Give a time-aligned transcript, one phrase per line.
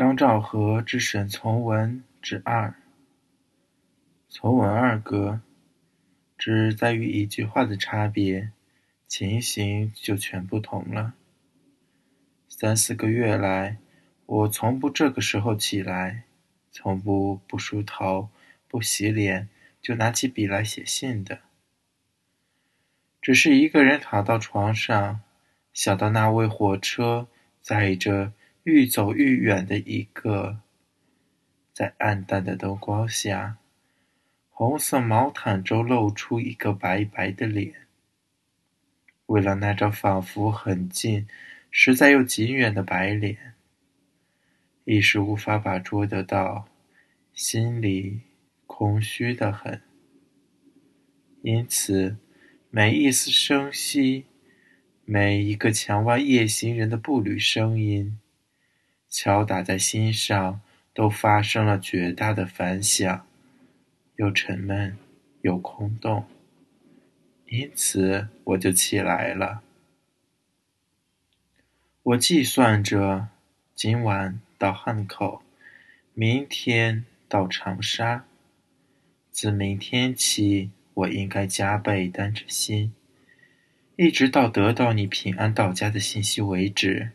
[0.00, 2.72] 张兆和之沈从文之二。
[4.30, 5.42] 从文二哥，
[6.38, 8.50] 只在于一句话的差别，
[9.06, 11.12] 情形就全不同了。
[12.48, 13.76] 三四个月来，
[14.24, 16.22] 我从不这个时候起来，
[16.72, 18.30] 从不不梳头、
[18.66, 19.50] 不洗脸
[19.82, 21.40] 就拿起笔来写信的。
[23.20, 25.20] 只是一个人躺到床上，
[25.74, 27.28] 想到那位火车
[27.60, 28.32] 载着
[28.64, 30.60] 愈走愈远的一个，
[31.72, 33.58] 在暗淡的灯光下，
[34.48, 37.86] 红色毛毯中露出一个白白的脸。
[39.26, 41.26] 为了那张仿佛很近、
[41.70, 43.54] 实在又极远的白脸，
[44.84, 46.68] 一时无法把捉得到，
[47.32, 48.20] 心里
[48.66, 49.80] 空虚的很。
[51.42, 52.16] 因此。
[52.72, 54.26] 每一丝声息，
[55.04, 58.16] 每一个墙外夜行人的步履声音，
[59.10, 60.60] 敲打在心上，
[60.94, 63.26] 都发生了绝大的反响，
[64.16, 64.96] 又沉闷，
[65.42, 66.24] 又空洞。
[67.46, 69.62] 因此，我就起来了。
[72.02, 73.28] 我计算着，
[73.74, 75.42] 今晚到汉口，
[76.14, 78.24] 明天到长沙，
[79.30, 80.70] 自明天起。
[80.92, 82.92] 我应该加倍担着心，
[83.96, 87.12] 一直到得到你平安到家的信息为止。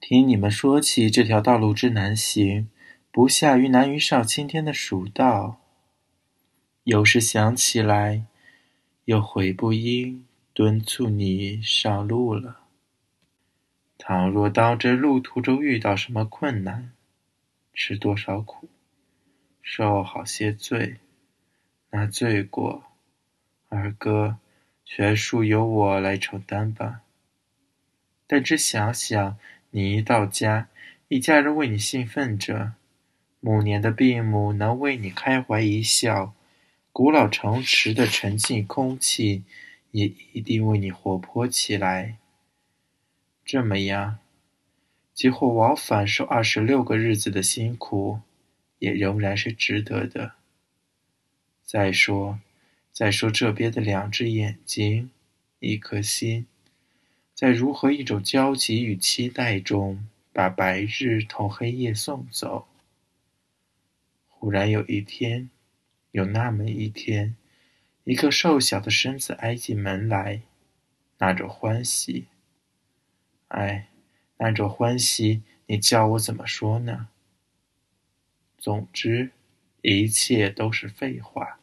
[0.00, 2.70] 听你们说起这条道路之难行，
[3.10, 5.60] 不下于难于上青天的蜀道。
[6.84, 8.24] 有时想起来，
[9.04, 10.24] 又悔不应
[10.54, 12.60] 敦促你上路了。
[13.98, 16.92] 倘若当真路途中遇到什么困难，
[17.74, 18.68] 吃多少苦，
[19.60, 20.98] 受好些罪。
[21.90, 22.84] 那罪过，
[23.68, 24.38] 二哥，
[24.84, 27.02] 全数由我来承担吧。
[28.26, 29.38] 但只想想，
[29.70, 30.68] 你一到家，
[31.08, 32.72] 一家人为你兴奋着，
[33.40, 36.34] 暮年的病母能为你开怀一笑，
[36.92, 39.44] 古老城池的沉静空气
[39.90, 42.16] 也一定为你活泼起来。
[43.44, 44.18] 这么样，
[45.12, 48.20] 几乎往返受二十六个日子的辛苦，
[48.78, 50.32] 也仍然是值得的。
[51.64, 52.40] 再说，
[52.90, 55.10] 再说这边的两只眼睛，
[55.60, 56.46] 一颗心，
[57.38, 62.66] 在如何一种焦急与期待中，把白日同黑夜送走。
[64.26, 65.48] 忽然有一天，
[66.10, 67.36] 有那么一天，
[68.02, 70.42] 一个瘦小的身子挨进门来，
[71.18, 72.26] 那种欢喜，
[73.46, 73.86] 哎，
[74.38, 77.06] 那种欢喜，你叫我怎么说呢？
[78.58, 79.30] 总之。
[79.80, 81.60] 一切都是废话。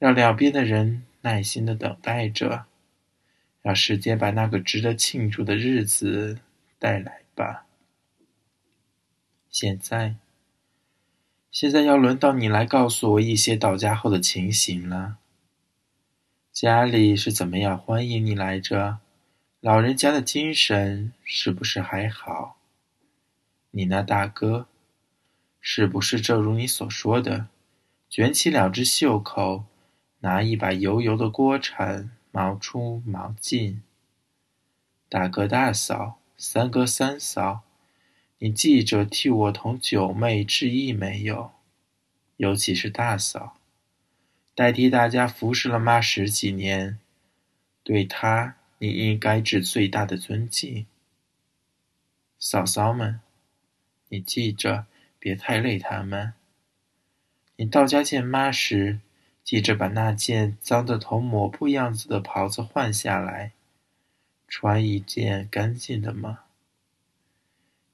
[0.00, 2.66] 让两边的人耐心的等待着，
[3.62, 6.38] 让时间把那个值得庆祝的日子
[6.78, 7.66] 带来吧。
[9.50, 10.16] 现在，
[11.50, 15.18] 现在要轮到你来告诉我一些到家后的情形了。
[16.52, 18.98] 家里是怎么样欢迎你来着？
[19.60, 22.56] 老人家的精神是不是还好？
[23.72, 24.68] 你那大哥？
[25.60, 27.48] 是不是正如你所说的，
[28.08, 29.64] 卷起两只袖口，
[30.20, 33.82] 拿一把油油的锅铲，忙出忙进？
[35.08, 37.62] 大哥大嫂，三哥三嫂，
[38.38, 41.52] 你记着替我同九妹致意没有？
[42.36, 43.56] 尤其是大嫂，
[44.54, 46.98] 代替大家服侍了妈十几年，
[47.82, 50.86] 对她你应该致最大的尊敬。
[52.38, 53.20] 嫂嫂们，
[54.08, 54.86] 你记着。
[55.22, 56.32] 别太累，他们。
[57.56, 59.00] 你到家见妈时，
[59.50, 63.50] 记着把那件脏得同抹布样子的袍子换下来，
[64.46, 66.42] 穿一件干净的吗？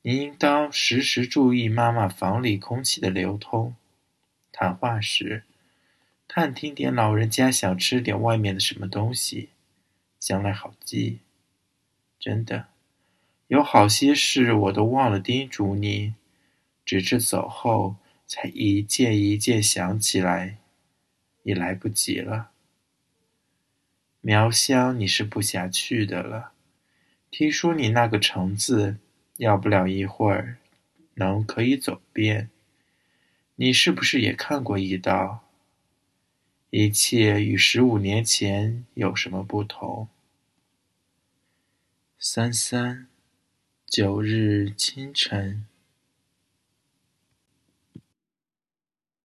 [0.02, 3.74] 你应当时时注意妈妈房里空气的流通。
[4.52, 5.44] 谈话时，
[6.28, 9.48] 探听点老人家想吃点外面的什么东西，
[10.18, 11.20] 将来好记。
[12.20, 12.66] 真的，
[13.46, 16.12] 有好些事我都忘了叮嘱你。
[16.84, 20.58] 直至走后，才一件一件想起来，
[21.46, 22.50] 也来不及了。
[24.20, 26.50] 苗乡，你是不暇去的了。
[27.30, 28.96] 听说你那个橙子，
[29.36, 30.58] 要不了一会儿，
[31.14, 32.50] 能可以走遍。
[33.54, 35.44] 你是不是也看过一道？
[36.70, 40.08] 一切与十五年前有什么不同？
[42.18, 43.06] 三三
[43.86, 45.64] 九日清晨。